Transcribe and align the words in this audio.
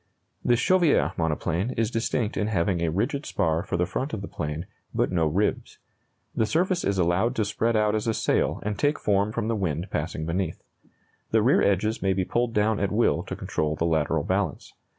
The 0.43 0.55
Chauviere 0.55 1.13
monoplane 1.15 1.75
is 1.77 1.91
distinct 1.91 2.35
in 2.35 2.47
having 2.47 2.81
a 2.81 2.89
rigid 2.89 3.23
spar 3.27 3.61
for 3.61 3.77
the 3.77 3.85
front 3.85 4.13
of 4.15 4.23
the 4.23 4.27
plane, 4.27 4.65
but 4.95 5.11
no 5.11 5.27
ribs. 5.27 5.77
The 6.35 6.47
surface 6.47 6.83
is 6.83 6.97
allowed 6.97 7.35
to 7.35 7.45
spread 7.45 7.75
out 7.75 7.93
as 7.93 8.07
a 8.07 8.13
sail 8.15 8.61
and 8.63 8.79
take 8.79 8.97
form 8.97 9.31
from 9.31 9.47
the 9.47 9.55
wind 9.55 9.89
passing 9.91 10.25
beneath. 10.25 10.63
The 11.29 11.43
rear 11.43 11.61
edges 11.61 12.01
may 12.01 12.13
be 12.13 12.25
pulled 12.25 12.55
down 12.55 12.79
at 12.79 12.91
will 12.91 13.21
to 13.21 13.35
control 13.35 13.75
the 13.75 13.85
lateral 13.85 14.23
balance. 14.23 14.73